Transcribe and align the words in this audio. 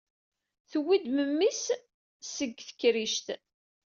Tewwi-d 0.69 1.05
memmi-s 1.17 1.63
seg 2.35 2.51
tekrict. 2.67 3.27